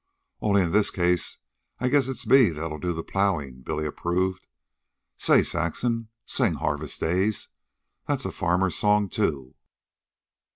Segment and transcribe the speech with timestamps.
[0.41, 1.37] "Only in this case
[1.77, 4.47] I guess it's me that'll do the plowin'," Billy approved.
[5.19, 7.49] "Say, Saxon, sing 'Harvest Days.'
[8.07, 9.53] That's a farmer's song, too."